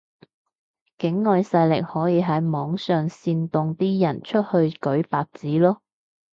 [0.97, 5.77] 境外勢力可以喺網上煽動啲人出去舉白紙囉